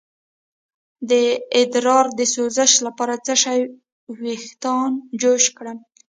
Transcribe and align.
د 1.09 1.11
ادرار 1.61 2.05
د 2.19 2.19
سوزش 2.33 2.71
لپاره 2.85 3.13
د 3.17 3.21
څه 3.27 3.33
شي 3.43 3.59
ویښتان 4.21 4.91
جوش 5.21 5.45
کړم؟ 5.57 5.77